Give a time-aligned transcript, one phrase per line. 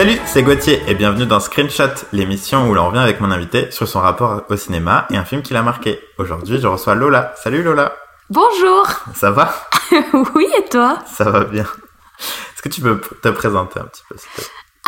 [0.00, 3.86] Salut, c'est Gauthier et bienvenue dans Screenshot, l'émission où l'on revient avec mon invité sur
[3.86, 6.00] son rapport au cinéma et un film qui l'a marqué.
[6.16, 7.34] Aujourd'hui, je reçois Lola.
[7.36, 7.92] Salut Lola.
[8.30, 8.88] Bonjour.
[9.14, 9.52] Ça va?
[10.34, 11.00] Oui, et toi?
[11.04, 11.64] Ça va bien.
[11.64, 14.16] Est-ce que tu peux te présenter un petit peu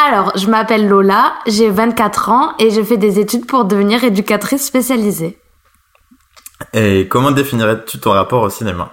[0.02, 4.64] Alors, je m'appelle Lola, j'ai 24 ans et je fais des études pour devenir éducatrice
[4.64, 5.38] spécialisée.
[6.72, 8.90] Et comment définirais-tu ton rapport au cinéma?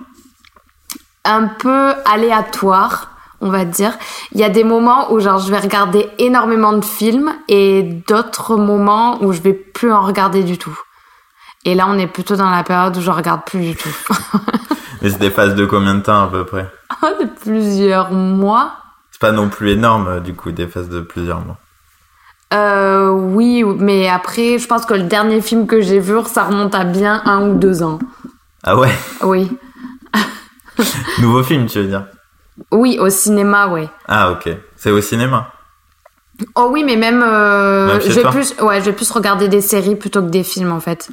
[1.23, 3.09] Un peu aléatoire,
[3.41, 3.97] on va dire.
[4.31, 8.55] Il y a des moments où genre je vais regarder énormément de films et d'autres
[8.57, 10.77] moments où je vais plus en regarder du tout.
[11.65, 13.89] Et là, on est plutôt dans la période où je regarde plus du tout.
[15.01, 16.69] Mais c'est des phases de combien de temps à peu près?
[17.01, 18.73] De plusieurs mois.
[19.11, 21.57] C'est pas non plus énorme du coup, des phases de plusieurs mois.
[22.53, 26.73] Euh, oui, mais après, je pense que le dernier film que j'ai vu, ça remonte
[26.73, 27.99] à bien un ou deux ans.
[28.63, 28.91] Ah ouais?
[29.21, 29.49] Oui.
[31.19, 32.05] Nouveau film, tu veux dire?
[32.71, 33.89] Oui, au cinéma, ouais.
[34.07, 34.49] Ah ok.
[34.75, 35.51] C'est au cinéma
[36.55, 40.21] Oh oui, mais même, euh, toi plus, ouais, je vais plus regarder des séries plutôt
[40.21, 41.09] que des films en fait.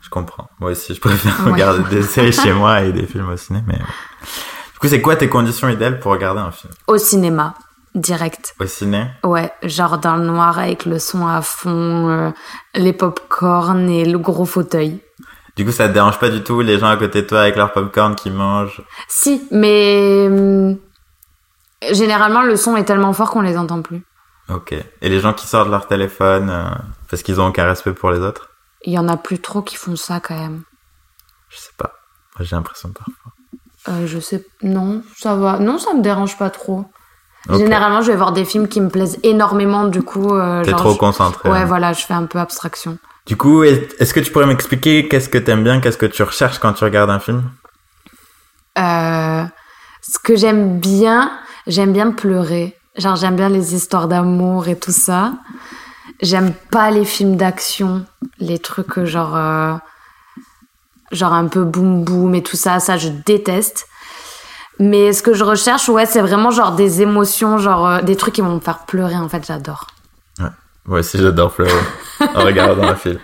[0.00, 0.48] Je comprends.
[0.60, 1.52] Moi aussi, je préfère Ouais.
[1.52, 3.60] regarder des séries chez moi et des films au ciné.
[3.66, 3.74] Mais...
[3.74, 6.72] Du coup, c'est quoi tes conditions idéales pour regarder un film?
[6.86, 7.54] Au cinéma,
[7.96, 8.54] direct.
[8.60, 9.06] Au ciné?
[9.24, 12.30] Ouais, genre dans le noir avec le son à fond, euh,
[12.76, 15.00] les pop-corn et le gros fauteuil.
[15.56, 17.56] Du coup, ça te dérange pas du tout les gens à côté de toi avec
[17.56, 18.80] leur popcorn qui mangent?
[19.08, 20.76] Si, mais hum,
[21.92, 24.02] généralement le son est tellement fort qu'on les entend plus.
[24.48, 24.72] Ok.
[24.72, 26.68] Et les gens qui sortent leur téléphone euh,
[27.10, 28.48] parce qu'ils ont aucun respect pour les autres?
[28.84, 30.62] Il y en a plus trop qui font ça quand même.
[31.50, 31.92] Je sais pas.
[32.40, 33.32] J'ai l'impression parfois.
[33.88, 35.58] Euh, je sais, non, ça va.
[35.58, 36.84] Non, ça me dérange pas trop.
[37.50, 40.34] Généralement, je vais voir des films qui me plaisent énormément, du coup.
[40.34, 41.48] Euh, T'es trop je- concentré.
[41.48, 41.64] Ouais, hein.
[41.64, 42.98] voilà, je fais un peu abstraction.
[43.26, 46.22] Du coup, est- est-ce que tu pourrais m'expliquer qu'est-ce que t'aimes bien, qu'est-ce que tu
[46.22, 47.44] recherches quand tu regardes un film?
[48.78, 49.44] Euh,
[50.02, 51.30] ce que j'aime bien,
[51.68, 52.76] j'aime bien pleurer.
[52.96, 55.34] Genre, j'aime bien les histoires d'amour et tout ça.
[56.20, 58.04] J'aime pas les films d'action,
[58.40, 59.74] les trucs euh, genre, euh,
[61.12, 62.80] genre un peu boum boum et tout ça.
[62.80, 63.86] Ça, je déteste.
[64.80, 68.34] Mais ce que je recherche, ouais, c'est vraiment genre des émotions, genre euh, des trucs
[68.34, 69.16] qui vont me faire pleurer.
[69.16, 69.86] En fait, j'adore.
[70.86, 71.72] Moi aussi, j'adore pleurer
[72.34, 73.18] en regardant un film.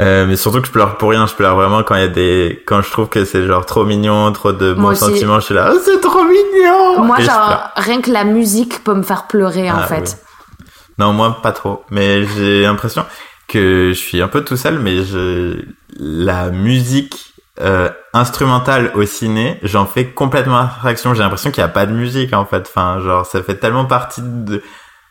[0.00, 2.08] Euh, mais surtout que je pleure pour rien, je pleure vraiment quand il y a
[2.08, 5.54] des, quand je trouve que c'est genre trop mignon, trop de bons sentiments, je suis
[5.54, 7.02] là, oh, c'est trop mignon!
[7.04, 10.16] Moi, Et genre, rien que la musique peut me faire pleurer, en Ah, fait.
[10.60, 10.64] oui.
[10.98, 11.84] Non, moi, pas trop.
[11.90, 13.04] Mais j'ai l'impression
[13.48, 15.64] que je suis un peu tout seul, mais je,
[15.98, 21.12] la musique, euh, instrumentale au ciné, j'en fais complètement abstraction.
[21.14, 22.66] J'ai l'impression qu'il n'y a pas de musique, en fait.
[22.68, 24.62] Enfin, genre, ça fait tellement partie de,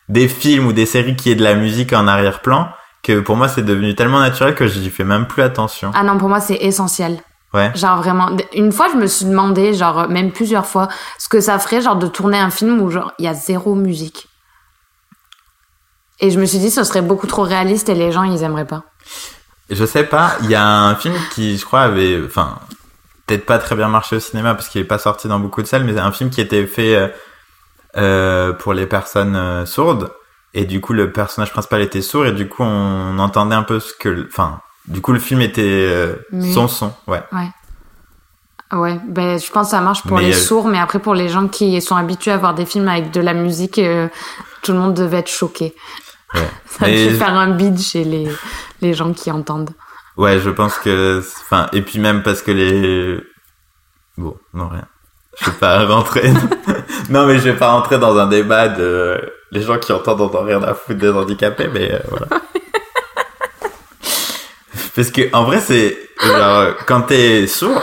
[0.08, 2.70] des films ou des séries qui est de la musique en arrière-plan
[3.04, 5.92] que pour moi, c'est devenu tellement naturel que j'y fais même plus attention.
[5.94, 7.20] Ah non, pour moi, c'est essentiel.
[7.54, 7.72] Ouais.
[7.76, 11.58] Genre vraiment, une fois, je me suis demandé, genre même plusieurs fois, ce que ça
[11.60, 14.28] ferait, genre de tourner un film où genre il y a zéro musique.
[16.20, 18.66] Et je me suis dit, ce serait beaucoup trop réaliste et les gens, ils aimeraient
[18.66, 18.84] pas.
[19.70, 22.58] Je sais pas, il y a un film qui, je crois, avait, enfin,
[23.26, 25.68] peut-être pas très bien marché au cinéma parce qu'il est pas sorti dans beaucoup de
[25.68, 27.08] salles, mais c'est un film qui était fait euh,
[27.98, 30.12] euh, pour les personnes euh, sourdes.
[30.60, 33.80] Et du coup, le personnage principal était sourd et du coup, on entendait un peu
[33.80, 37.22] ce que, enfin, du coup, le film était euh, Mais- son son, ouais.
[38.74, 41.14] Ouais, ben je pense que ça marche pour Mais, les euh, sourds, mais après pour
[41.16, 44.10] les gens qui sont habitués à voir des films avec de la musique, euh,
[44.62, 45.74] tout le monde devait être choqué.
[46.34, 46.42] ouais.
[46.66, 48.28] Ça Mais- devait faire un bide chez les,
[48.82, 49.70] les gens qui entendent.
[50.18, 53.22] Ouais, je pense que, enfin, et puis même parce que les,
[54.18, 54.86] bon, non rien.
[55.40, 56.34] Je vais pas rentrer.
[57.10, 60.34] non, mais je vais pas rentrer dans un débat de les gens qui entendent en
[60.34, 62.28] ont rien à foutre des handicapés, mais euh, voilà.
[64.96, 67.82] parce que en vrai, c'est genre quand t'es sourd,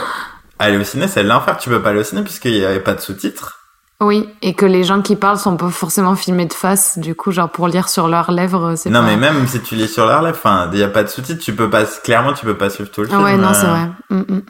[0.59, 1.57] aller au ciné, c'est l'enfer.
[1.57, 3.59] Tu peux pas aller au ciné puisqu'il y avait pas de sous-titres.
[4.01, 7.31] Oui, et que les gens qui parlent sont pas forcément filmés de face, du coup,
[7.31, 9.05] genre pour lire sur leurs lèvres, c'est Non, pas...
[9.05, 11.41] mais même si tu lis sur leur lèvre, enfin, il y a pas de sous-titres,
[11.41, 13.23] tu peux pas, clairement, tu peux pas suivre tout le Ah film.
[13.23, 13.89] ouais, non, c'est euh, vrai.
[14.09, 14.41] Mm, mm.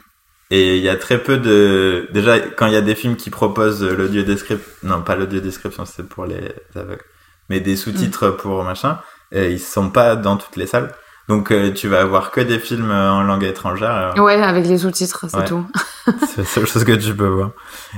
[0.50, 2.08] Et il y a très peu de...
[2.12, 4.66] Déjà, quand il y a des films qui proposent l'audio description...
[4.84, 7.02] Non, pas l'audio description, c'est pour les aveugles.
[7.50, 8.36] Mais des sous-titres Mm.
[8.36, 8.98] pour machin,
[9.34, 10.92] euh, ils sont pas dans toutes les salles.
[11.28, 14.14] Donc euh, tu vas avoir que des films euh, en langue étrangère.
[14.18, 15.44] Ouais, avec les sous-titres, c'est Ouais.
[15.44, 15.66] tout.
[16.28, 17.50] c'est la seule chose que tu peux voir.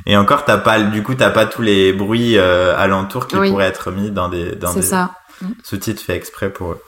[0.06, 0.80] Et encore, t'as pas...
[0.80, 3.50] Du coup, t'as pas tous les bruits euh, alentours qui Oui.
[3.50, 6.80] pourraient être mis dans des, dans C'est des sous-titres faits exprès pour eux.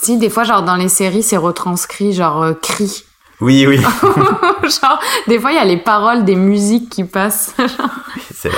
[0.00, 3.04] Si, des fois, genre, dans les séries, c'est retranscrit, genre, euh, cri.
[3.40, 3.78] Oui, oui.
[4.62, 7.54] genre, des fois, il y a les paroles des musiques qui passent.
[8.34, 8.50] C'est.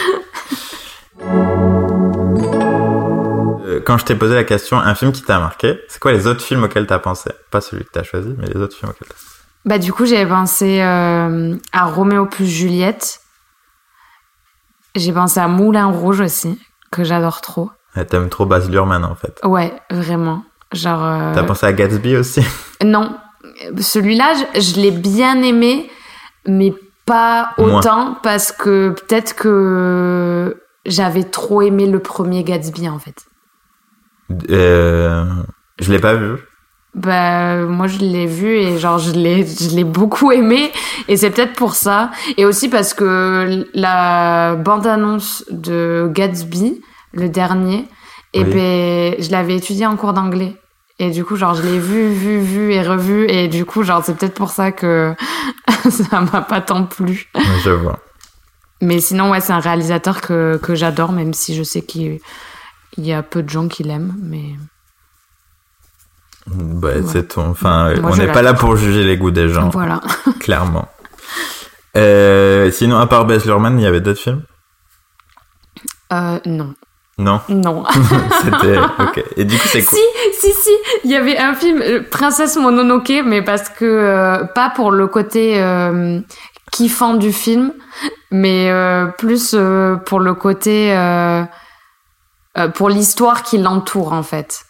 [3.66, 6.26] Euh, Quand je t'ai posé la question, un film qui t'a marqué, c'est quoi les
[6.26, 7.30] autres films auxquels t'as pensé?
[7.50, 9.26] Pas celui que t'as choisi, mais les autres films auxquels t'as pensé.
[9.64, 13.20] bah, du coup, j'avais pensé euh, à Roméo plus Juliette.
[14.96, 16.58] J'ai pensé à Moulin Rouge aussi,
[16.90, 17.70] que j'adore trop.
[17.96, 19.38] Ouais, T'aimes trop Baz Luhrmann en fait.
[19.44, 20.42] Ouais, vraiment.
[20.72, 21.04] Genre.
[21.04, 22.42] euh, T'as pensé à Gatsby aussi?
[22.84, 23.16] Non,
[23.78, 25.90] celui-là, je, je l'ai bien aimé,
[26.46, 26.72] mais
[27.06, 27.78] pas Moins.
[27.78, 33.16] autant parce que peut-être que j'avais trop aimé le premier Gatsby en fait.
[34.50, 35.24] euh,
[35.80, 36.36] Je l'ai pas vu.
[36.94, 40.72] Bah, moi je l'ai vu et genre je l'ai je l'ai beaucoup aimé
[41.06, 46.80] et c'est peut-être pour ça et aussi parce que la bande annonce de Gatsby
[47.12, 47.86] le dernier
[48.34, 48.50] et Oui.
[48.52, 50.56] ben je l'avais étudié en cours d'anglais
[51.02, 54.04] et du coup genre je l'ai vu vu vu et revu et du coup genre
[54.04, 55.14] c'est peut-être pour ça que
[55.90, 57.28] ça m'a pas tant plu
[57.64, 57.98] Je vois.
[58.80, 62.20] mais sinon ouais c'est un réalisateur que que j'adore même si je sais qu'il
[62.98, 64.44] il y a peu de gens qui l'aiment mais
[66.46, 67.02] Bah, Ouais.
[67.06, 67.50] c'est ton.
[67.50, 70.00] Enfin, Moi, on n'est pas là pour juger les goûts des gens, voilà
[70.40, 70.88] clairement.
[71.96, 74.42] Euh, sinon, à part Baz Luhrmann, il y avait d'autres films?
[76.12, 76.74] Euh, non
[77.20, 77.84] Non non
[78.42, 78.78] C'était.
[78.78, 79.24] Ok.
[79.36, 79.98] Et du coup, c'est quoi?
[79.98, 80.70] Si, si, si,
[81.04, 85.06] il y avait un film, euh, Princesse Mononoke, mais parce que, euh, pas pour le
[85.06, 86.20] côté euh,
[86.72, 87.72] kiffant du film,
[88.30, 89.54] mais euh, plus
[90.06, 90.94] pour le côté,
[92.74, 94.64] pour l'histoire qui l'entoure en fait.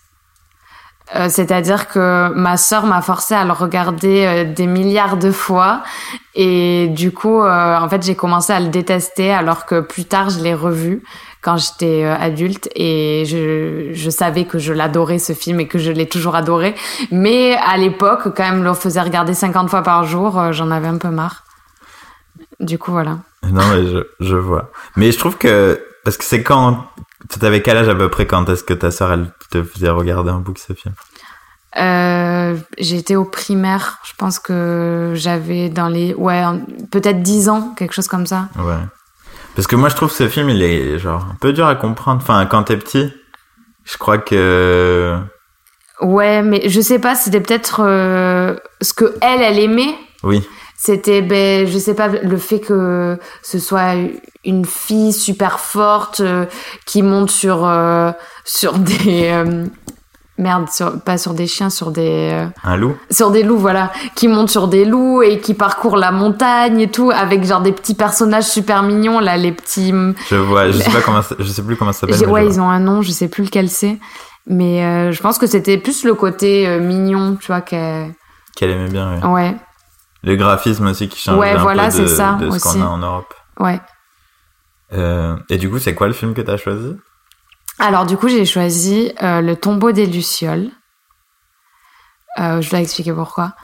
[1.28, 5.82] C'est-à-dire que ma sœur m'a forcé à le regarder des milliards de fois
[6.36, 10.40] et du coup, en fait, j'ai commencé à le détester alors que plus tard, je
[10.40, 11.02] l'ai revu
[11.42, 15.78] quand j'étais euh, adulte et je, je savais que je l'adorais ce film et que
[15.78, 16.74] je l'ai toujours adoré.
[17.10, 20.88] Mais à l'époque, quand même, le faisait regarder 50 fois par jour, euh, j'en avais
[20.88, 21.44] un peu marre.
[22.60, 23.18] Du coup, voilà.
[23.44, 24.70] Non, mais je, je vois.
[24.96, 25.82] Mais je trouve que.
[26.04, 26.84] Parce que c'est quand.
[27.40, 30.30] T'avais quel âge à peu près quand est-ce que ta sœur, elle te faisait regarder
[30.30, 30.94] un bout ce film?
[31.78, 36.14] Euh, j'étais au primaire, je pense que j'avais dans les...
[36.14, 36.60] Ouais, en-
[36.90, 38.48] peut-être 10 ans, quelque chose comme ça.
[38.58, 38.74] Ouais.
[39.54, 42.20] Parce que moi, je trouve ce film, il est genre un peu dur à comprendre.
[42.22, 43.12] Enfin, quand t'es petit,
[43.84, 45.18] je crois que.
[46.00, 49.94] Ouais, mais je sais pas, c'était peut-être euh, ce que elle, elle aimait.
[50.22, 50.46] Oui.
[50.76, 53.96] C'était, ben, je sais pas, le fait que ce soit
[54.44, 56.46] une fille super forte euh,
[56.86, 58.12] qui monte sur euh,
[58.44, 59.30] sur des
[60.40, 63.92] merde, sur, pas sur des chiens, sur des euh, Un loup sur des loups, voilà,
[64.14, 67.72] qui monte sur des loups et qui parcourt la montagne et tout, avec genre des
[67.72, 69.92] petits personnages super mignons là, les petits.
[70.28, 72.28] Je vois, je sais pas comment, ça- je sais plus comment ça s'appelle.
[72.28, 73.98] Ouais, ils ont un nom, je sais plus lequel c'est,
[74.46, 78.14] mais euh, je pense que c'était plus le côté euh, mignon, tu vois, que vois
[78.56, 79.28] Qu'elle aimait bien, oui.
[79.30, 79.56] ouais,
[80.24, 82.82] Le graphisme aussi qui change Ouais, un voilà, peu de, c'est ça, de ce qu'on
[82.82, 83.32] a en Europe.
[83.60, 83.80] ouais.
[85.48, 86.96] Et du coup, c'est quoi le film que t'as choisi?
[87.80, 90.68] Alors du coup, j'ai choisi euh, le tombeau des lucioles.
[92.38, 93.54] Euh, je dois expliquer pourquoi.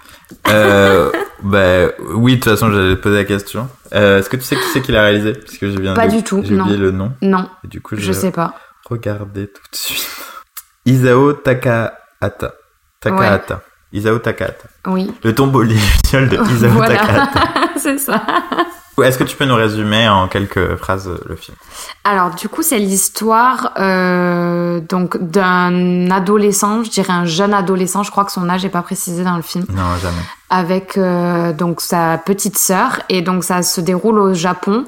[0.49, 3.69] euh, Bah oui, de toute façon, j'allais te poser la question.
[3.95, 5.35] Euh, Est-ce que tu sais qui c'est qui l'a réalisé?
[5.35, 7.13] Parce que je viens Pas de- du tout, J'ai oublié le nom.
[7.23, 8.55] Non, Et du coup, je sais pas.
[8.89, 10.09] regarder tout de suite.
[10.87, 12.55] Isao Takahata.
[13.01, 13.61] Takahata.
[13.93, 14.65] Isao Takahata.
[14.87, 15.13] Oui.
[15.23, 17.41] Le tombeau lucioles de Isao voilà, Takahata.
[17.77, 18.25] c'est ça.
[19.03, 21.57] Est-ce que tu peux nous résumer en quelques phrases le film?
[22.05, 28.03] Alors du coup, c'est l'histoire euh, donc d'un adolescent, je dirais un jeune adolescent.
[28.03, 29.67] Je crois que son âge n'est pas précisé dans le film.
[29.69, 30.23] Non, jamais.
[30.49, 33.01] Avec euh, donc sa petite sœur.
[33.09, 34.85] Et donc ça se déroule au Japon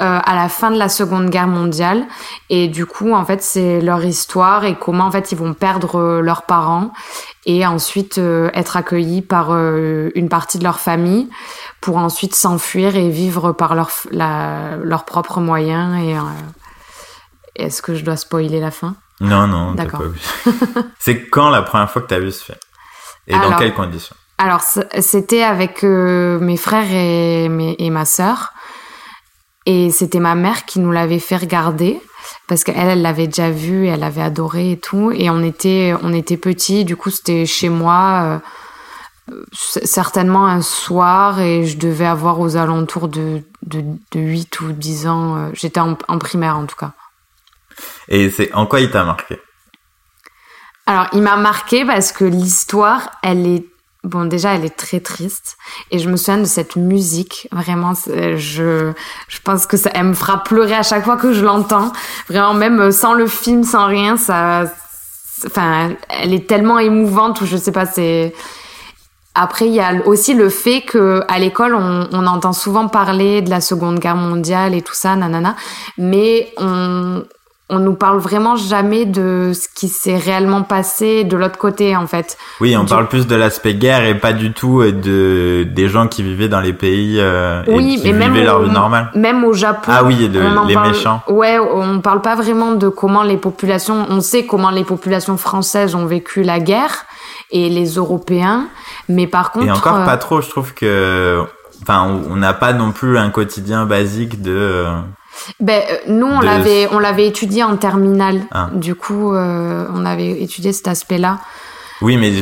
[0.00, 2.04] euh, à la fin de la Seconde Guerre mondiale.
[2.50, 5.96] Et du coup en fait c'est leur histoire et comment en fait ils vont perdre
[5.96, 6.92] euh, leurs parents
[7.44, 8.18] et ensuite
[8.54, 11.28] être accueillis par une partie de leur famille
[11.80, 15.98] pour ensuite s'enfuir et vivre par leur la, leurs propres moyens.
[16.00, 16.14] Et
[17.56, 18.94] est-ce que je dois spoiler la fin?
[19.20, 20.02] Non, non, D'accord.
[21.00, 22.58] c'est quand la première fois que t'as vu ce film?
[23.26, 24.14] Et dans quelles conditions?
[24.42, 24.62] Alors,
[24.98, 28.52] c'était avec euh, mes frères et, mes, et ma sœur.
[29.66, 32.00] Et c'était ma mère qui nous l'avait fait regarder.
[32.48, 35.12] Parce qu'elle, elle l'avait déjà vu et elle avait adoré et tout.
[35.12, 36.84] Et on était, on était petits.
[36.84, 38.40] Du coup, c'était chez moi,
[39.30, 39.44] euh,
[39.84, 41.38] certainement un soir.
[41.38, 45.36] Et je devais avoir aux alentours de, de, de 8 ou 10 ans.
[45.36, 46.90] euh, J'étais en, en primaire, en tout cas.
[48.08, 49.40] Et c'est en quoi il t'a marqué?
[50.86, 53.64] Alors, il m'a marqué parce que l'histoire, elle est
[54.04, 54.24] bon.
[54.24, 55.56] Déjà, elle est très triste,
[55.90, 57.48] et je me souviens de cette musique.
[57.52, 58.92] Vraiment, c'est- je
[59.28, 61.92] je pense que ça, elle me fera pleurer à chaque fois que je l'entends.
[62.28, 64.64] Vraiment, même euh, sans le film, sans rien, ça.
[65.46, 67.86] Enfin, elle est tellement émouvante ou je sais pas.
[67.86, 68.32] C'est
[69.34, 73.40] après, il y a aussi le fait que à l'école, on, on entend souvent parler
[73.40, 75.56] de la Seconde Guerre mondiale et tout ça, nanana,
[75.96, 77.24] mais on
[77.72, 82.06] on nous parle vraiment jamais de ce qui s'est réellement passé de l'autre côté en
[82.06, 82.36] fait.
[82.60, 86.22] Oui, on parle plus de l'aspect guerre et pas du tout de des gens qui
[86.22, 89.10] vivaient dans les pays euh, oui, et qui mais vivaient même leur au, vie normale.
[89.14, 89.90] Même au Japon.
[89.92, 90.38] Ah oui, de,
[90.68, 91.22] les parle- méchants.
[91.28, 94.06] Ouais, on parle pas vraiment de comment les populations.
[94.10, 97.06] On sait comment les populations françaises ont vécu la guerre
[97.50, 98.66] et les Européens,
[99.08, 99.66] mais par contre.
[99.66, 101.42] Et encore euh, pas trop, je trouve que
[101.82, 105.00] enfin on n'a pas non plus un quotidien basique de euh,
[105.60, 108.40] Ben, euh, nous, on de- l'avait, on l'avait étudié en terminale.
[108.52, 108.68] Ah.
[108.72, 111.38] Du coup, euh, on avait étudié cet aspect-là.
[112.00, 112.32] Oui, mais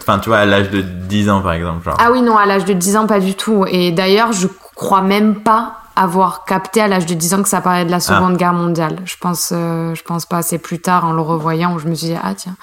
[0.00, 1.96] enfin tu vois à l'âge de 10 ans par exemple, genre.
[1.98, 3.64] Ah oui, non, à l'âge de 10 ans, pas du tout.
[3.68, 7.60] Et d'ailleurs, je crois même pas avoir capté à l'âge de 10 ans que ça
[7.60, 8.96] parlait de la Seconde Guerre mondiale.
[9.04, 10.40] Je pense, euh, je pense pas.
[10.40, 12.56] C'est plus tard, en le revoyant, où je me suis dit, ah tiens.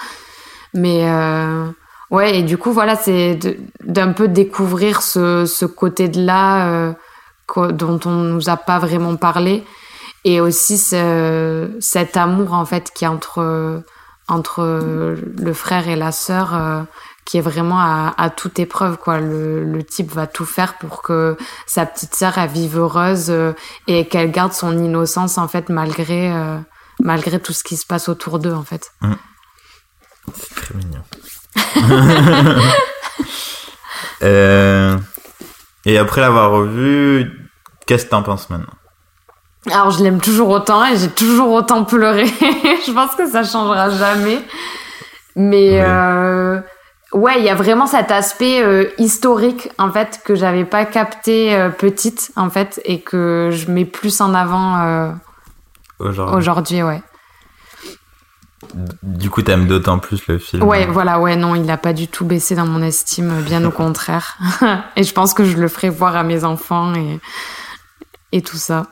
[0.74, 1.65] Mais euh,
[2.12, 3.40] ouais, et du coup, voilà, c'est
[3.84, 6.94] d'un peu découvrir ce, ce côté de là euh,
[7.72, 9.64] dont on nous a pas vraiment parlé.
[10.24, 13.84] Et aussi ce, cet amour, en fait, qui est entre,
[14.28, 14.64] entre
[15.38, 16.54] le frère et la sœur.
[16.56, 16.82] euh,
[17.26, 21.36] qui est vraiment à, toute épreuve quoi le, le type va tout faire pour que
[21.66, 23.52] sa petite sœur vive heureuse euh,
[23.88, 26.32] et qu'elle garde son innocence en fait malgré
[27.02, 28.94] malgré tout ce qui se passe autour d'eux en fait
[30.34, 31.02] C'est très mignon.
[34.24, 34.98] Euh,
[35.86, 37.31] et après l'avoir revu,
[37.86, 38.74] qu'est-ce que t'en penses maintenant?
[39.72, 42.25] Alors je l'aime toujours autant et j'ai toujours autant pleuré.
[42.88, 44.39] Je pense que ça changera jamais.
[45.36, 45.86] Mais Oui.
[45.86, 46.60] euh,
[47.13, 51.53] ouais il y a vraiment cet aspect euh, historique en fait que j'avais pas capté
[51.55, 55.13] euh, petite en fait et que je mets plus en avant
[56.00, 56.36] aujourd'hui.
[56.36, 57.01] aujourd'hui ouais
[59.04, 60.64] Du coup, t'aimes d'autant plus le film.
[60.64, 63.72] Ouais, voilà, ouais, non, il a pas du tout baissé dans mon estime, bien au
[63.72, 64.38] contraire.
[64.96, 67.20] et je pense que je le ferai voir à mes enfants et,
[68.32, 68.88] et tout ça.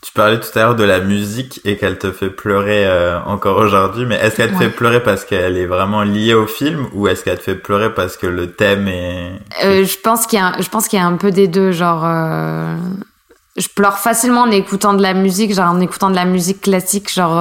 [0.00, 3.56] Tu parlais tout à l'heure de la musique et qu'elle te fait pleurer euh, encore
[3.58, 4.64] aujourd'hui, mais est-ce qu'elle te Ouais.
[4.64, 7.92] fait pleurer parce qu'elle est vraiment liée au film ou est-ce qu'elle te fait pleurer
[7.94, 9.32] parce que le thème est...
[9.64, 11.72] Euh, je pense qu'il y a, je pense qu'il y a un peu des deux,
[11.72, 12.76] genre, euh,
[13.56, 17.10] je pleure facilement en écoutant de la musique, genre en écoutant de la musique classique,
[17.10, 17.38] genre,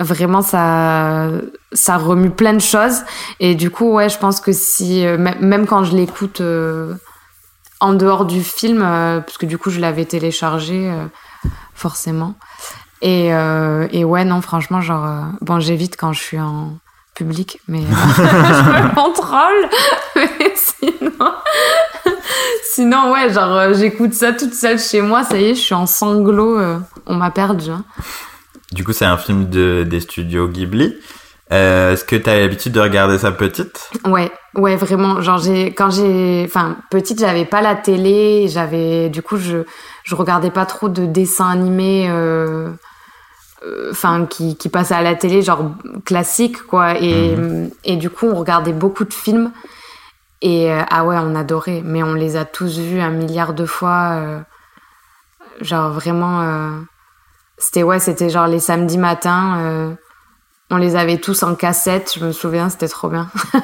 [0.00, 1.28] vraiment ça,
[1.72, 3.02] ça remue plein de choses.
[3.38, 6.94] Et du coup, ouais, je pense que si, euh, même quand je l'écoute euh,
[7.80, 11.04] en dehors du film, euh, parce que du coup, je l'avais téléchargé, euh,
[11.74, 12.34] forcément.
[13.02, 13.28] Et,
[13.92, 16.76] et ouais, non, franchement, genre, bon, j'évite quand je suis en
[17.14, 17.80] public, mais
[18.16, 19.70] je me contrôle.
[20.16, 21.32] Mais sinon,
[22.74, 25.86] sinon, ouais, genre, j'écoute ça toute seule chez moi, ça y est, je suis en
[25.86, 26.60] sanglots,
[27.06, 27.70] on m'a perdu.
[27.70, 27.84] hein.
[28.72, 30.96] Du coup, c'est un film de, des studios Ghibli.
[31.52, 33.90] Euh, est-ce que t'as l'habitude de regarder ça petite?
[34.04, 35.20] Ouais, ouais, vraiment.
[35.20, 39.64] Genre, j'ai, quand j'ai, enfin, petite, j'avais pas la télé, j'avais, du coup, je,
[40.04, 42.70] je regardais pas trop de dessins animés, euh,
[43.66, 45.72] euh, enfin, qui, qui passaient à la télé, genre
[46.04, 47.00] classique, quoi.
[47.00, 47.34] Et,
[47.82, 49.50] et du coup, on regardait beaucoup de films.
[50.42, 53.66] Et euh, ah ouais, on adorait, mais on les a tous vus un milliard de
[53.66, 54.44] fois.
[55.60, 56.84] genre vraiment,
[57.60, 59.60] c'était ouais, c'était genre les samedis matins.
[59.60, 59.94] euh,
[60.72, 63.28] on les avait tous en cassette, je me souviens, c'était trop bien.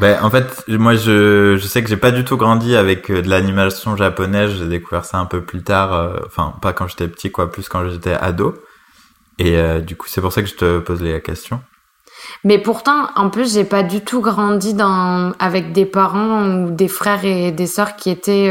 [0.00, 3.20] Ben, en fait, moi, je, je sais que j'ai pas du tout grandi avec euh,
[3.20, 4.52] de l'animation japonaise.
[4.56, 5.92] J'ai découvert ça un peu plus tard.
[5.92, 8.54] euh, Enfin, pas quand j'étais petit, quoi, plus quand j'étais ado.
[9.40, 11.60] Et euh, du coup, c'est pour ça que je te pose la question.
[12.44, 16.86] Mais pourtant, en plus, j'ai pas du tout grandi dans avec des parents ou des
[16.86, 18.50] frères et des sœurs qui étaient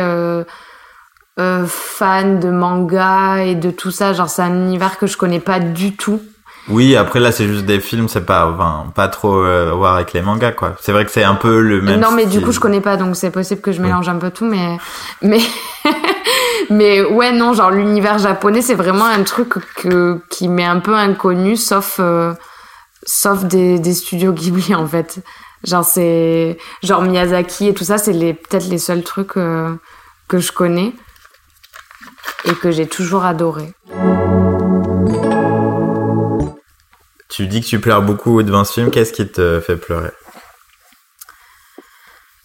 [1.40, 4.14] euh, fans de manga et de tout ça.
[4.14, 6.22] Genre, c'est un univers que je connais pas du tout.
[6.70, 10.12] Oui, après là, c'est juste des films, c'est pas, enfin, pas trop euh, voir avec
[10.12, 10.76] les mangas, quoi.
[10.82, 12.00] C'est vrai que c'est un peu le même.
[12.02, 13.88] non, mais du coup, je connais pas, donc c'est possible que je Oui.
[13.88, 14.78] mélange un peu tout, mais
[15.22, 15.40] mais
[16.70, 20.94] mais ouais, non, genre l'univers japonais, c'est vraiment un truc que qui m'est un peu
[20.96, 22.34] inconnu, sauf euh,
[23.06, 25.20] sauf des, des studios Ghibli en fait.
[25.64, 29.74] Genre c'est genre Miyazaki et tout ça, c'est les peut-être les seuls trucs euh,
[30.28, 30.94] que je connais
[32.50, 33.74] et que j'ai toujours adoré.
[37.30, 38.90] Tu dis que tu pleures beaucoup devant ce film.
[38.90, 40.12] Qu'est-ce qui te fait pleurer?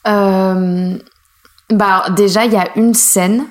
[0.07, 0.99] Euh,
[1.71, 3.47] bah déjà il y a une scène.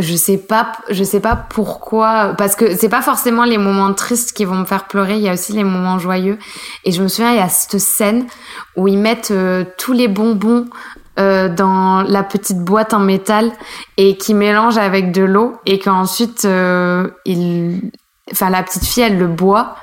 [0.00, 4.32] Je sais pas, je sais pas pourquoi, parce que c'est pas forcément les moments tristes
[4.32, 5.16] qui vont me faire pleurer.
[5.16, 6.38] Il y a aussi les moments joyeux.
[6.84, 8.28] Et je me souviens, il y a cette scène
[8.76, 10.68] où ils mettent euh, tous les bonbons
[11.18, 13.50] euh, dans la petite boîte en métal
[13.96, 17.90] et qui mélangent avec de l'eau et qu'ensuite euh, il,
[18.30, 19.76] enfin la petite fille elle le boit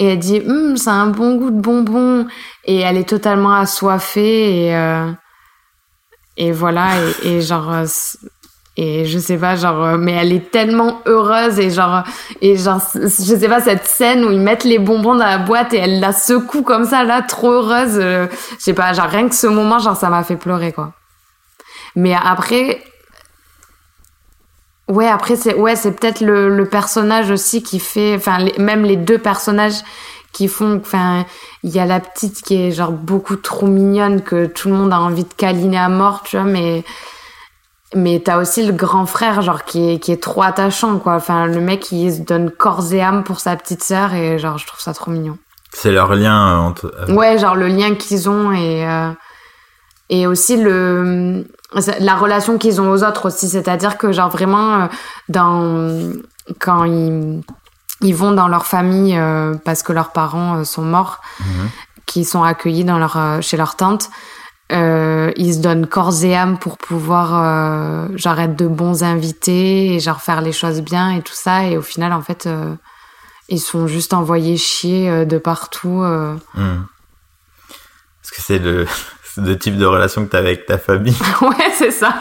[0.00, 2.26] et elle dit Hum, c'est un bon goût de bonbon.
[2.64, 5.12] Et elle est totalement assoiffée et euh,
[6.36, 6.88] et voilà
[7.22, 7.84] et, et genre
[8.76, 12.04] et je sais pas genre euh, mais elle est tellement heureuse et genre
[12.40, 15.74] et genre je sais pas cette scène où ils mettent les bonbons dans la boîte
[15.74, 18.26] et elle la secoue comme ça là trop heureuse euh,
[18.58, 20.92] je sais pas genre rien que ce moment genre ça m'a fait pleurer quoi.
[21.96, 22.80] Mais après
[24.88, 29.18] ouais après c'est ouais c'est peut-être le, personnage aussi qui fait enfin même les deux
[29.18, 29.82] personnages
[30.32, 31.26] qui font enfin
[31.64, 34.92] il y a la petite qui est genre beaucoup trop mignonne que tout le monde
[34.92, 36.84] a envie de câliner à mort tu vois mais
[37.94, 41.46] mais t'as aussi le grand frère genre qui est qui est trop attachant quoi enfin
[41.46, 44.66] le mec il se donne corps et âme pour sa petite sœur et genre je
[44.66, 45.36] trouve ça trop mignon
[45.72, 46.92] C'est leur lien euh, entre.
[47.08, 49.10] euh, ouais genre le lien qu'ils ont et euh,
[50.08, 51.44] et aussi le
[52.00, 54.88] la relation qu'ils ont aux autres aussi c'est-à-dire que genre vraiment
[55.28, 56.12] dans
[56.60, 57.42] quand ils
[58.02, 61.68] ils vont dans leur famille euh, parce que leurs parents sont morts Mhm.
[62.06, 64.10] qui sont accueillis dans leur chez leur tante
[64.72, 69.94] euh, ils se donnent corps et âme pour pouvoir euh, genre être de bons invités
[69.94, 72.74] et genre faire les choses bien et tout ça et au final en fait euh,
[73.48, 76.34] ils sont juste envoyés chier euh, de partout euh.
[76.54, 76.84] hmm.
[78.22, 78.86] Parce que c'est le,
[79.58, 81.16] type de relation que t'as avec ta famille.
[81.42, 82.14] ouais c'est ça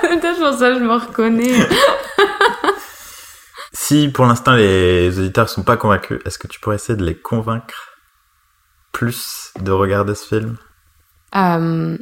[0.00, 1.68] Peut-être pour ça je me reconnais
[3.72, 7.16] Si pour l'instant les auditeurs sont pas convaincus, est-ce que tu pourrais essayer de les
[7.16, 7.95] convaincre?
[8.96, 10.56] Plus de regarder ce film?
[11.34, 11.98] Euh,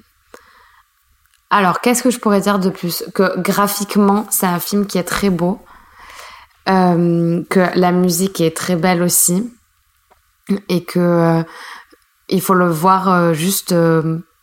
[1.51, 3.03] Alors, qu'est-ce que je pourrais dire de plus?
[3.13, 5.61] Que graphiquement, c'est un film qui est très beau,
[6.69, 9.53] euh, que la musique est très belle aussi,
[10.69, 11.43] et que euh,
[12.29, 13.75] il faut le voir juste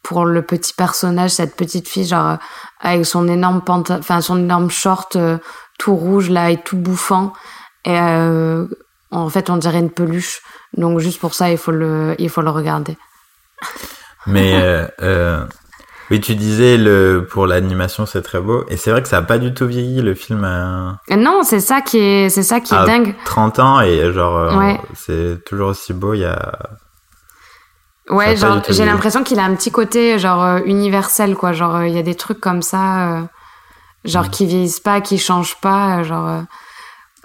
[0.03, 2.37] pour le petit personnage, cette petite fille, genre
[2.81, 5.17] avec son énorme enfin son énorme short
[5.79, 7.31] tout rouge là et tout bouffant,
[7.85, 7.97] et
[9.11, 10.41] en fait, on dirait une peluche.
[10.77, 12.97] Donc juste pour ça, il faut le, il faut le regarder.
[14.27, 15.45] Mais euh, euh,
[16.09, 19.21] oui, tu disais le pour l'animation c'est très beau et c'est vrai que ça a
[19.23, 22.59] pas du tout vieilli le film a Et Non, c'est ça qui est, c'est ça
[22.59, 23.15] qui est Ah, dingue.
[23.25, 24.79] 30 ans et genre euh, Ouais.
[24.93, 26.13] c'est toujours aussi beau.
[26.13, 26.59] Il y a
[28.09, 31.53] Ouais, genre j'ai l'impression qu'il a un petit côté genre euh, universel quoi.
[31.53, 33.21] Genre euh, il y a des trucs comme ça, euh,
[34.05, 34.29] genre Mm.
[34.29, 36.43] qui vieillissent pas, qui changent pas, euh, genre.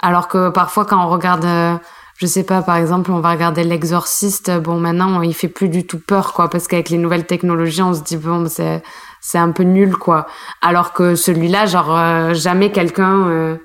[0.00, 1.74] Alors que parfois quand on regarde, euh,
[2.18, 4.50] je sais pas, par exemple, on va regarder l'Exorciste.
[4.60, 7.94] Bon, maintenant il fait plus du tout peur quoi, parce qu'avec les nouvelles technologies, on
[7.94, 8.82] se dit bon, c'est
[9.20, 10.26] c'est un peu nul quoi.
[10.62, 13.56] Alors que celui-là, genre euh, jamais quelqu'un, euh,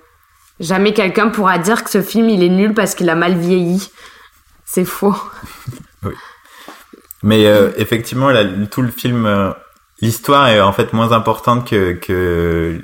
[0.59, 3.91] jamais quelqu'un pourra dire que ce film il est nul parce qu'il a mal vieilli.
[4.65, 5.15] C'est faux.
[7.23, 9.53] Mais euh, effectivement, la- tout le film,
[10.01, 12.81] l'histoire est en fait moins importante que, que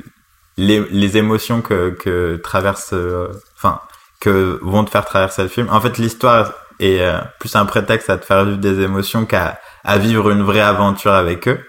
[0.58, 3.80] les, les émotions que, que traverse, euh, enfin,
[4.20, 5.68] que vont te faire traverser le film.
[5.72, 9.60] En fait, l'histoire est euh, plus un prétexte à te faire vivre des émotions qu'à
[9.84, 11.60] à vivre une vraie aventure avec eux.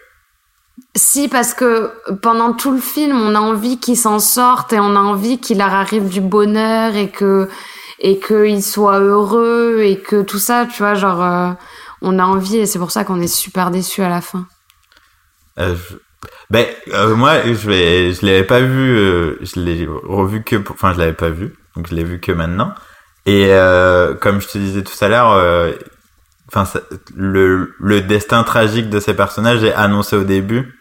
[0.97, 4.97] Si, parce que pendant tout le film, on a envie qu'il s'en sorte et on
[4.97, 7.49] a envie qu'il leur arrive du bonheur et que
[8.01, 11.51] et qu'il soit heureux et que tout ça, tu vois, genre, euh,
[12.01, 14.47] on a envie et c'est pour ça qu'on est super déçus à la fin.
[15.59, 15.97] Euh, je-
[16.51, 20.75] Ben, euh, moi, je l'ai, je l'avais pas vu, euh, je l'ai revu que, pour-
[20.75, 22.73] enfin, je l'avais pas vu, donc je l'ai vu que maintenant.
[23.27, 25.75] Et euh, comme je te disais tout à l'heure,
[26.51, 26.65] enfin,
[27.15, 30.75] le, le destin tragique de ces personnages est annoncé au début.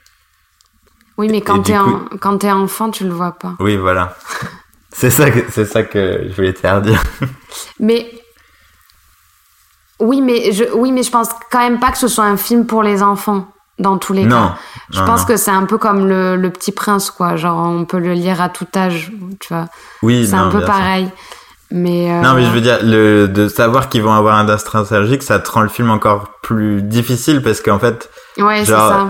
[1.17, 3.56] Oui, mais quand t'es coup- quand t'es enfant, tu le vois pas.
[3.60, 4.15] Oui, voilà.
[4.93, 7.01] c'est ça, que, c'est ça que je voulais te faire dire.
[7.80, 8.10] Mais
[9.99, 12.65] oui, mais je oui, mais je pense quand même pas que ce soit un film
[12.67, 14.55] pour les enfants dans tous les Non, cas.
[14.91, 15.25] Je non, pense non.
[15.27, 17.35] que c'est un peu comme le, le Petit Prince, quoi.
[17.35, 19.65] Genre, on peut le lire à tout âge, tu vois.
[20.01, 20.67] Oui, C'est un peu sûr.
[20.67, 21.09] pareil.
[21.69, 24.83] Mais euh, Non, mais je veux dire, le, de savoir qu'ils vont avoir un destin
[24.83, 28.89] tragique, ça te rend le film encore plus difficile parce qu'en fait, ouais, c'est genre,
[28.89, 29.07] ça.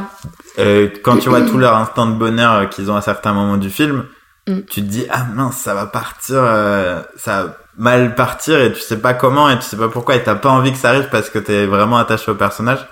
[0.59, 3.57] Euh, quand tu vois tout leur instant de bonheur euh, qu'ils ont à certains moments
[3.57, 4.05] du film,
[4.49, 4.61] Mm.
[4.69, 8.79] tu te dis ah mince ça va partir, euh, ça va mal partir et tu
[8.79, 11.09] sais pas comment et tu sais pas pourquoi et t'as pas envie que ça arrive
[11.11, 12.87] parce que t'es vraiment attaché au personnage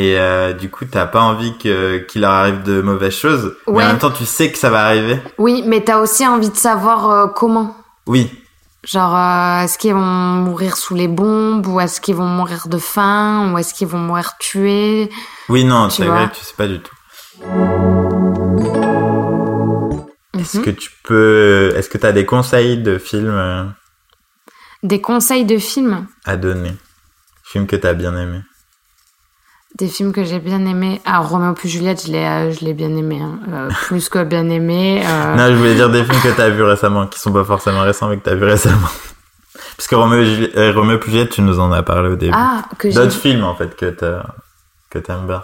[0.00, 3.82] et euh, du coup t'as pas envie que qu'il leur arrive de mauvaises choses mais
[3.84, 5.18] en même temps tu sais que ça va arriver.
[5.38, 7.76] Oui, mais t'as aussi envie de savoir euh, comment.
[8.06, 8.30] Oui,
[8.84, 12.78] Genre, euh, est-ce qu'ils vont mourir sous les bombes ou est-ce qu'ils vont mourir de
[12.78, 15.10] faim ou est-ce qu'ils vont mourir tués?
[15.48, 16.94] Oui non Tu vrai tu sais pas du tout.
[20.38, 20.64] Est-ce Mhm.
[20.64, 23.74] que tu peux, est-ce que t'as des conseils de films
[24.84, 26.06] Des conseils de films?
[26.24, 26.72] à donner,
[27.42, 28.40] films que t'as bien aimé.
[29.78, 31.00] Des films que j'ai bien aimés.
[31.04, 33.20] Ah, Roméo plus Juliette, je l'ai, euh, je l'ai bien aimé.
[33.22, 33.38] hein.
[33.52, 35.02] Euh, plus que bien aimé.
[35.06, 37.82] euh, Non, je voulais dire des films que t'as vus récemment, qui sont pas forcément
[37.82, 38.88] récents, mais que t'as vus récemment.
[39.76, 40.24] Parce que Roméo,
[40.74, 42.34] Roméo plus Juliette, tu nous en as parlé au début.
[42.36, 42.96] Ah, que j'ai.
[42.96, 44.24] D'autres films, en fait, que t'as,
[44.90, 45.42] que t'aimes bien.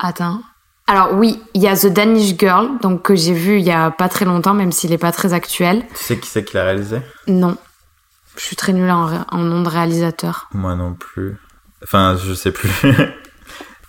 [0.00, 0.40] Attends.
[0.88, 3.92] Alors oui, il y a The Danish Girl, donc que j'ai vu il y a
[3.92, 5.84] pas très longtemps, même s'il est pas très actuel.
[5.96, 7.00] Tu sais qui c'est qui l'a réalisé?
[7.28, 7.56] Non,
[8.36, 10.48] je suis très nulle en nom de réalisateur.
[10.52, 11.36] Moi non plus.
[11.84, 12.68] Enfin, je sais plus.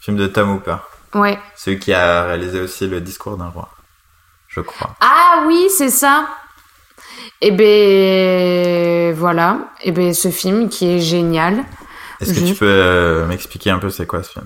[0.02, 0.78] Film de Tom Hooper.
[1.14, 1.40] Ouais.
[1.56, 3.70] Celui qui a réalisé aussi Le Discours d'un roi.
[4.48, 4.96] Je crois.
[5.00, 6.28] Ah oui, c'est ça.
[7.40, 11.64] Et ben voilà, et ben ce film qui est génial.
[12.20, 14.46] Est-ce que tu peux euh, m'expliquer un peu c'est quoi ce film?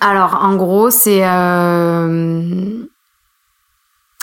[0.00, 1.26] Alors, en gros, c'est.
[1.26, 2.84] euh,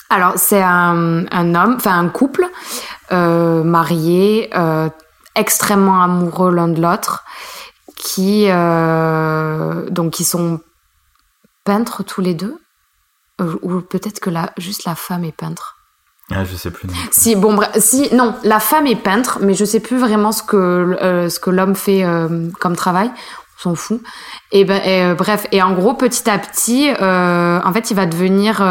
[0.10, 2.46] Alors, c'est un, un homme, enfin un couple
[3.12, 4.50] euh, marié,
[5.36, 7.24] extrêmement amoureux l'un de l'autre,
[8.08, 8.46] qui.
[8.50, 10.60] euh, Donc, ils sont
[11.64, 12.56] peintres tous les deux?
[13.62, 15.76] Ou peut-être que la, juste la femme est peintre?
[16.32, 16.88] Ah, je sais plus.
[16.88, 16.94] non.
[17.12, 20.44] Si, bon, bref, si, non, la femme est peintre, mais je sais plus vraiment ce
[20.44, 23.12] que, euh, ce que l'homme fait euh, comme travail.
[23.60, 24.02] On s'en fout.
[24.52, 28.06] Et ben, et, euh, bref, et en gros, petit à petit, en fait, il va
[28.06, 28.62] devenir.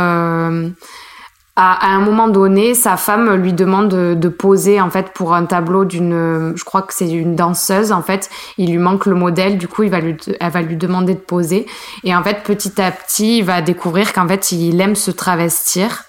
[1.56, 5.34] À, à un moment donné, sa femme lui demande de, de poser en fait pour
[5.34, 8.28] un tableau d'une, je crois que c'est une danseuse en fait.
[8.58, 11.20] Il lui manque le modèle, du coup, il va lui, elle va lui demander de
[11.20, 11.66] poser.
[12.04, 16.04] Et en fait, petit à petit, il va découvrir qu'en fait, il aime se travestir.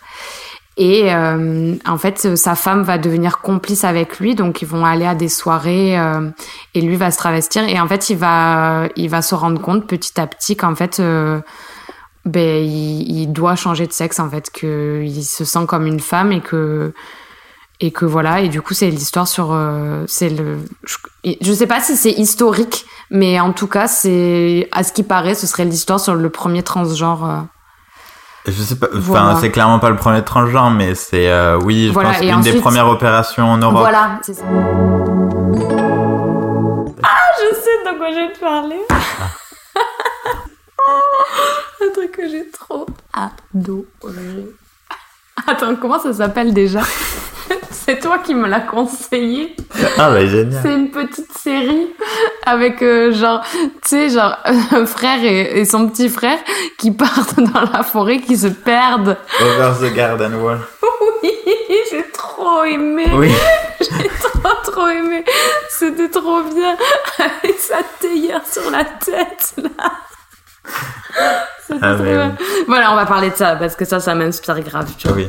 [0.78, 5.08] Et euh, en fait, sa femme va devenir complice avec lui, donc ils vont aller
[5.08, 6.30] à des soirées euh,
[6.76, 7.68] et lui va se travestir.
[7.68, 11.00] Et en fait, il va, il va se rendre compte petit à petit qu'en fait,
[11.00, 11.40] euh,
[12.28, 16.32] ben, il, il doit changer de sexe, en fait, qu'il se sent comme une femme
[16.32, 16.94] et que
[17.80, 18.42] et que voilà.
[18.42, 20.98] Et du coup, c'est l'histoire sur, euh, c'est le, je,
[21.40, 25.36] je sais pas si c'est historique, mais en tout cas, c'est à ce qui paraît,
[25.36, 27.24] ce serait l'histoire sur le premier transgenre.
[27.30, 28.88] euh, Je sais pas.
[28.88, 29.38] Enfin, Voilà.
[29.40, 32.54] c'est clairement pas le premier transgenre, mais c'est euh, oui, je Voilà, pense une des
[32.60, 33.78] premières opérations en Europe.
[33.78, 34.44] Voilà, c'est ça.
[37.04, 38.82] Ah, je sais de quoi je vais te parler.
[41.88, 44.46] Un truc que j'ai trop adoré.
[45.48, 46.82] Attends, comment ça s'appelle déjà?
[47.72, 49.56] C'est toi qui me l'as conseillé.
[49.98, 50.60] Ah bah génial.
[50.62, 51.88] C'est une petite série
[52.46, 56.40] avec euh, genre, tu sais, genre un frère et, et son petit frère
[56.78, 59.18] qui partent dans la forêt, qui se perdent.
[59.40, 60.60] Over the Garden Wall.
[61.24, 61.32] Oui,
[61.90, 63.06] j'ai trop aimé.
[63.14, 63.32] Oui.
[63.80, 65.24] J'ai trop trop aimé.
[65.70, 66.76] C'était trop bien.
[67.20, 69.92] Avec sa théière sur la tête, là.
[71.82, 72.16] Ah, mais.
[72.68, 75.18] Voilà, on va parler de ça, parce que ça, ça m'inspire grave, tu vois.
[75.18, 75.28] Oui.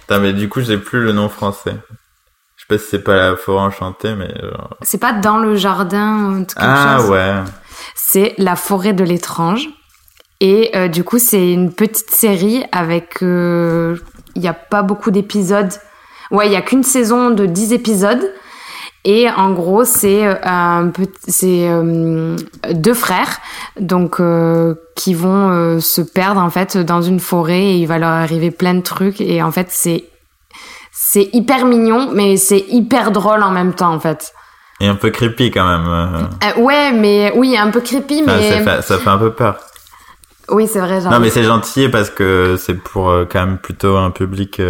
[0.00, 1.74] Putain, mais du coup, j'ai plus le nom français.
[2.56, 4.76] Je sais pas si c'est pas la forêt enchantée, mais genre...
[4.82, 7.10] C'est pas dans le jardin ou Ah chose.
[7.10, 7.34] ouais.
[7.94, 9.68] C'est La forêt de l'étrange.
[10.40, 13.22] Et euh, du coup, c'est une petite série avec...
[13.22, 13.96] euh,
[14.34, 15.72] Il n'y a pas beaucoup d'épisodes.
[16.32, 18.32] Ouais, il n'y a qu'une saison de 10 épisodes.
[19.04, 20.34] Et en gros, c'est euh,
[21.42, 22.36] euh,
[22.72, 23.38] deux frères,
[23.80, 27.98] donc euh, qui vont euh, se perdre en fait dans une forêt et il va
[27.98, 30.04] leur arriver plein de trucs et en fait c'est
[30.92, 34.32] c'est hyper mignon, mais c'est hyper drôle en même temps en fait.
[34.78, 36.28] Et un peu creepy quand même.
[36.58, 39.58] ouais, mais oui, un peu creepy, mais ça, fait, ça fait un peu peur.
[40.48, 41.00] oui, c'est vrai.
[41.00, 44.60] Genre, Non, mais c'est gentil parce que c'est pour quand même plutôt un public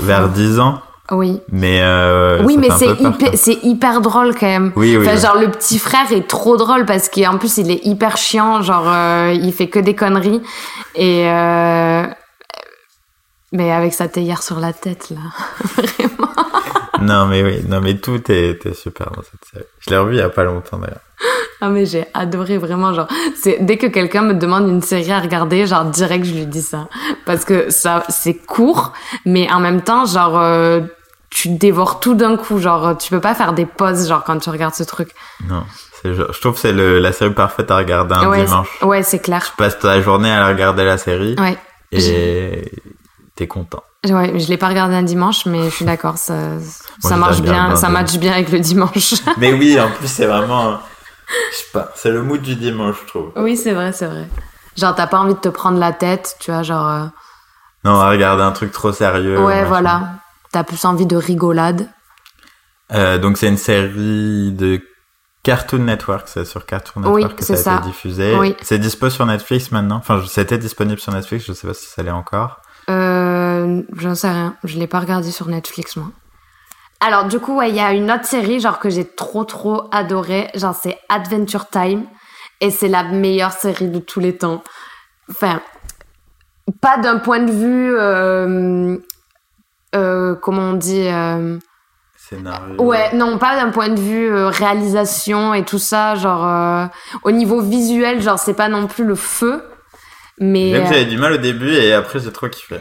[0.00, 0.82] vers 10 ans.
[1.12, 1.40] Oui.
[1.50, 2.68] Mais euh, oui, mais
[3.34, 4.72] c'est hyper, drôle quand même.
[4.76, 5.06] Oui, oui.
[5.06, 5.20] Enfin, oui.
[5.20, 8.88] genre le petit frère est trop drôle parce qu'en plus il est hyper chiant, genre
[8.88, 10.40] euh, il fait que des conneries
[10.94, 12.06] et euh,
[13.52, 15.20] mais avec sa théière sur la tête là,
[15.76, 16.32] vraiment.
[17.02, 17.62] Non, mais oui.
[17.68, 19.64] Non, mais tout est, super dans cette série.
[19.80, 21.00] Je l'ai revu il y a pas longtemps d'ailleurs.
[21.60, 25.20] Ah mais j'ai adoré vraiment genre c'est dès que quelqu'un me demande une série à
[25.20, 26.88] regarder genre direct je lui dis ça
[27.24, 28.92] parce que ça c'est court
[29.24, 30.80] mais en même temps genre euh,
[31.34, 34.50] tu dévores tout d'un coup genre tu peux pas faire des pauses genre quand tu
[34.50, 35.10] regardes ce truc.
[35.48, 35.64] Non.
[36.04, 38.68] Je trouve que c'est le- la série parfaite à regarder un ouais, dimanche.
[38.82, 39.44] ouais, c'est clair.
[39.44, 41.56] Tu passes ta journée à regarder la série Ouais.
[41.92, 42.70] et
[43.36, 43.82] t'es content.
[44.08, 46.34] Ouais, je l'ai pas regardé un dimanche, mais je suis d'accord, ça,
[47.00, 49.14] ça marche bien, ça matche bien avec le dimanche.
[49.38, 50.80] Mais oui, en plus, c'est vraiment.
[51.52, 53.30] Je sais pas, c'est le mood du dimanche, je trouve.
[53.36, 54.26] oui, c'est vrai, c'est vrai.
[54.76, 56.88] Genre, t'as pas envie de te prendre la tête, tu vois, genre.
[56.88, 57.04] euh,
[57.84, 59.38] Non, on va regarder un truc trop sérieux.
[59.40, 59.68] ouais, machin.
[59.68, 60.02] voilà.
[60.52, 61.88] T'as plus envie de rigolade?
[62.92, 64.80] Euh, donc, c'est une série de
[65.42, 67.74] Cartoon Network, c'est sur Cartoon Network Oui, que ça a ça.
[67.76, 68.36] été diffusé.
[68.36, 68.54] Oui.
[68.62, 69.96] C'est dispo sur Netflix maintenant?
[69.96, 72.60] Enfin, c'était disponible sur Netflix, je sais pas si ça l'est encore.
[72.90, 74.56] Euh, j'en sais rien.
[74.62, 76.08] Je l'ai pas regardé sur Netflix, moi.
[77.00, 79.88] Alors, du coup, ouais, il y a une autre série, genre, que j'ai trop, trop
[79.90, 80.50] adoré.
[80.54, 82.04] Genre, c'est Adventure Time.
[82.60, 84.62] Et c'est la meilleure série de tous les temps.
[85.28, 85.60] Enfin,
[86.80, 88.98] pas d'un point de vue, euh,
[89.94, 91.58] euh, comment on dit, euh,
[92.16, 92.80] Scénario.
[92.82, 96.86] Ouais, non, pas d'un point de vue euh, réalisation et tout ça, genre euh,
[97.24, 99.62] au niveau visuel, genre c'est pas non plus le feu,
[100.38, 102.78] Mais, Même j'avais du mal au début et après j'ai trop kiffé.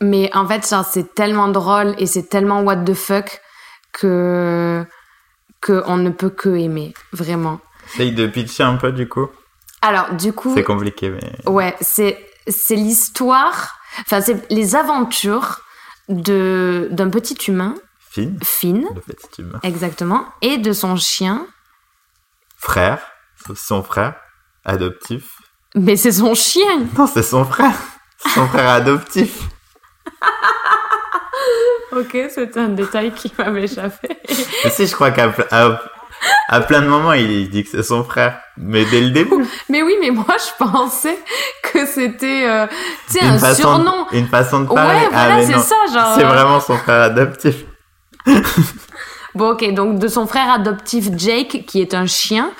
[0.00, 3.40] mais en fait, genre, c'est tellement drôle et c'est tellement what the fuck
[3.92, 4.84] que
[5.60, 7.60] que on ne peut que aimer, vraiment.
[7.94, 9.28] Essaye de pitcher un peu du coup.
[9.82, 11.50] Alors, du coup, C'est compliqué mais.
[11.50, 15.60] ouais, c'est c'est l'histoire, enfin, c'est les aventures
[16.10, 17.74] d'un petit humain,
[18.10, 19.60] Fine, Finn, le petit humain.
[19.62, 21.46] exactement, et de son chien.
[22.58, 23.00] Frère,
[23.54, 24.16] son frère
[24.64, 25.38] adoptif.
[25.74, 26.86] Mais c'est son chien.
[26.98, 27.76] Non, c'est son frère.
[28.34, 29.38] Son frère adoptif.
[31.92, 34.16] Ok, c'est un détail qui m'avait échappé.
[34.64, 35.32] Mais si, je crois qu'à
[36.52, 38.40] à, plein de moments, il dit que c'est son frère.
[38.56, 39.46] Mais dès le début.
[39.68, 41.18] Mais oui, mais moi je pensais
[41.72, 42.66] que c'était, euh,
[43.08, 44.06] tu sais, un façon, surnom.
[44.12, 45.00] une façon de parler.
[45.00, 45.62] Ouais, Ah, voilà, c'est non.
[45.62, 46.14] ça, genre.
[46.16, 47.56] C'est euh, vraiment son frère adoptif.
[49.34, 52.50] Bon, ok, donc de son frère adoptif Jake, qui est un chien,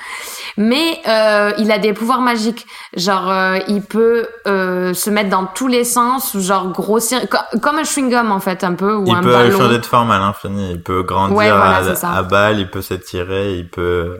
[0.57, 2.65] mais euh, il a des pouvoirs magiques.
[2.95, 7.77] Genre, euh, il peut euh, se mettre dans tous les sens, genre grossir, co- comme
[7.77, 9.57] un chewing-gum en fait, un peu, ou Il un peut ballon.
[9.57, 10.71] changer de forme à l'infini.
[10.71, 14.19] Il peut grandir Ouais, voilà, c'est à, à balle, il peut s'étirer, il peut.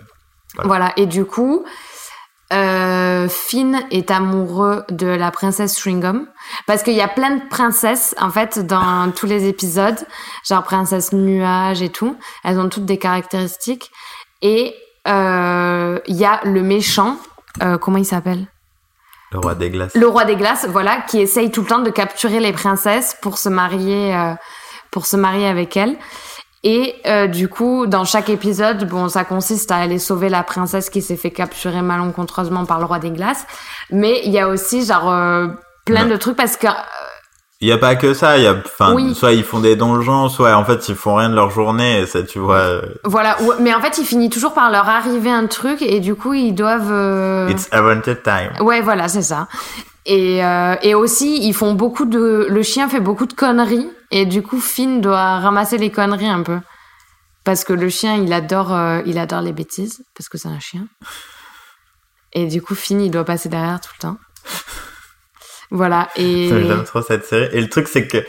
[0.64, 1.64] Voilà, et du coup,
[2.54, 6.28] euh, Finn est amoureux de la princesse Stringham
[6.68, 9.96] parce qu'il y a plein de princesses en fait dans tous les épisodes,
[10.46, 12.18] genre princesse nuage et tout.
[12.44, 13.90] Elles ont toutes des caractéristiques
[14.42, 14.76] et
[15.08, 17.18] euh, il y a le méchant,
[17.62, 18.46] euh, comment il s'appelle?
[19.32, 19.96] Le roi des glaces.
[19.96, 23.38] Le roi des glaces, voilà, qui essaye tout le temps de capturer les princesses pour
[23.38, 24.34] se marier, euh,
[24.92, 25.96] pour se marier avec elles.
[26.64, 31.02] Et du coup, dans chaque épisode, bon, ça consiste à aller sauver la princesse qui
[31.02, 33.48] s'est fait capturer malencontreusement par le roi des glaces.
[33.90, 35.12] Mais il y a aussi genre
[35.86, 36.68] plein de trucs parce que
[37.62, 38.38] Il y a pas que ça.
[38.40, 39.14] Il y a, enfin, Oui.
[39.16, 42.00] soit ils font des donjons, soit en fait ils font rien de leur journée.
[42.02, 42.56] Et ça, tu vois.
[42.58, 43.38] euh, voilà.
[43.60, 46.54] Mais en fait, il finit toujours par leur arriver un truc et du coup, ils
[46.54, 46.92] doivent.
[46.92, 48.52] euh, It's adventure time.
[48.62, 49.48] Ouais, voilà, c'est ça.
[50.08, 52.48] Et, euh, et aussi, ils font beaucoup de.
[52.50, 53.88] Le chien fait beaucoup de conneries.
[54.10, 56.58] Et du coup, Finn doit ramasser les conneries un peu.
[57.44, 60.04] Parce que le chien, il adore, euh, il adore les bêtises.
[60.18, 60.88] Parce que c'est un chien.
[62.34, 64.18] Et du coup, Finn, il doit passer derrière tout le temps.
[65.72, 66.10] Voilà.
[66.16, 66.48] Et.
[66.68, 67.50] J'aime trop cette série.
[67.54, 68.24] Et le truc, c'est que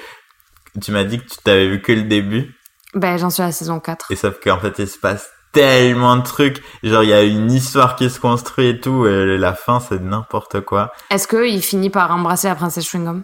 [0.80, 2.54] tu m'as dit que tu t'avais vu que le début.
[2.94, 4.10] Ben, j'en suis à la saison 4.
[4.10, 6.62] Et sauf qu'en fait, il se passe tellement de trucs.
[6.82, 9.06] Genre, il y a une histoire qui se construit et tout.
[9.06, 10.92] Et la fin, c'est n'importe quoi.
[11.10, 13.22] Est-ce qu'il finit par embrasser la princesse Chewing-Gum?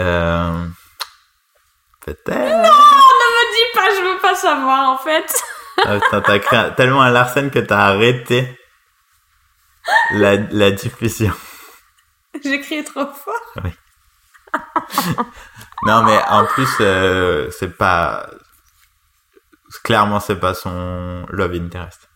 [0.00, 0.66] Euh...
[2.04, 2.28] Peut-être.
[2.28, 5.42] Me dis pas, je veux pas savoir en fait.
[5.84, 8.58] Ah, putain, t'as créé tellement un Larsen que t'as arrêté
[10.12, 11.32] la, la diffusion.
[12.44, 13.54] J'ai crié trop fort.
[15.86, 18.30] Non, mais en plus, euh, c'est pas...
[19.82, 22.08] Clairement, c'est pas son love interest.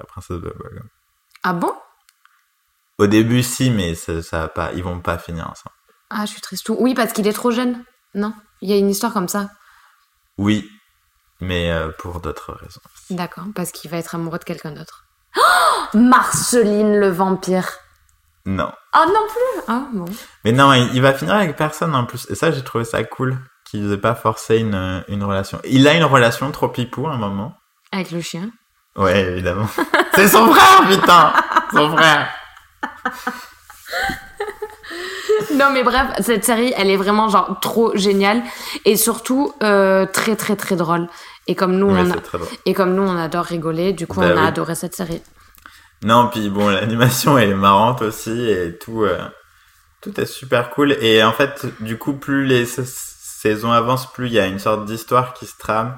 [0.00, 0.88] La princesse Bubblegum.
[1.44, 1.72] Ah bon?
[2.98, 5.74] Au début, si, mais ça, ça va pas, ils vont pas finir ensemble.
[6.10, 6.68] Ah, je suis triste.
[6.70, 7.84] Oui, parce qu'il est trop jeune.
[8.14, 9.50] Non Il y a une histoire comme ça.
[10.38, 10.68] Oui,
[11.40, 12.80] mais euh, pour d'autres raisons.
[13.10, 15.04] D'accord, parce qu'il va être amoureux de quelqu'un d'autre.
[15.36, 15.40] Oh
[15.96, 17.68] Marceline le vampire.
[18.46, 18.72] Non.
[18.94, 20.04] Ah non plus Ah bon.
[20.44, 22.30] Mais non, il, va finir avec personne en plus.
[22.30, 23.36] Et ça, j'ai trouvé ça cool.
[23.68, 25.58] Qu'il n'ait pas forcé une, une relation.
[25.64, 27.56] Il a une relation trop pipou à un moment.
[27.90, 28.50] Avec le chien.
[28.94, 29.66] Ouais, évidemment.
[30.14, 31.32] c'est son frère, putain
[31.72, 32.28] Son frère
[35.54, 38.42] Non mais bref, cette série, elle est vraiment genre trop géniale
[38.84, 41.08] et surtout euh, très très très drôle.
[41.46, 42.14] Et comme nous, on a...
[42.66, 44.46] et comme nous, on adore rigoler, du coup, Bah on a oui.
[44.46, 45.22] adoré cette série.
[46.04, 49.18] Non, puis bon, l'animation elle est marrante aussi et tout, euh,
[50.02, 50.92] tout est super cool.
[51.00, 54.58] Et en fait, du coup, plus les sa- saisons avancent, plus il y a une
[54.58, 55.96] sorte d'histoire qui se trame.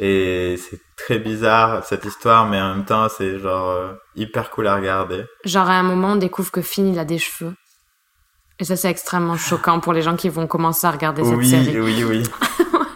[0.00, 4.66] Et c'est très bizarre cette histoire, mais en même temps, c'est genre euh, hyper cool
[4.66, 5.24] à regarder.
[5.44, 7.54] Genre à un moment, on découvre que Finn, il a des cheveux.
[8.58, 11.48] Et ça, c'est extrêmement choquant pour les gens qui vont commencer à regarder cette Oui,
[11.48, 11.80] série.
[11.80, 12.22] oui, oui.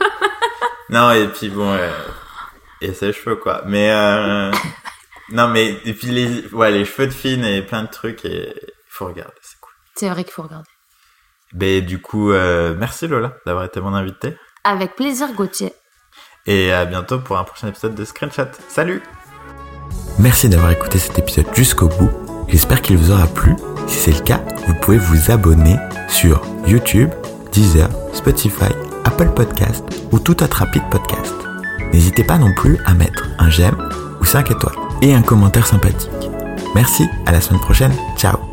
[0.90, 1.90] non, et puis bon, euh,
[2.80, 3.62] et ses cheveux quoi.
[3.66, 3.90] Mais
[5.30, 8.54] non, mais et puis les, ouais, les cheveux de Finn et plein de trucs et
[8.54, 9.72] il faut regarder, c'est cool.
[9.94, 10.68] C'est vrai qu'il faut regarder.
[11.52, 14.36] Ben du coup, euh, merci Lola d'avoir été mon invité.
[14.64, 15.72] Avec plaisir, Gauthier.
[16.46, 18.48] Et à bientôt pour un prochain épisode de Screenshot.
[18.68, 19.02] Salut
[20.18, 22.10] Merci d'avoir écouté cet épisode jusqu'au bout.
[22.48, 23.54] J'espère qu'il vous aura plu.
[23.86, 25.76] Si c'est le cas, vous pouvez vous abonner
[26.08, 27.10] sur YouTube,
[27.52, 28.72] Deezer, Spotify,
[29.04, 31.34] Apple Podcast ou tout autre rapide podcast.
[31.92, 33.76] N'hésitez pas non plus à mettre un j'aime
[34.20, 36.10] ou 5 étoiles et un commentaire sympathique.
[36.74, 38.47] Merci, à la semaine prochaine, ciao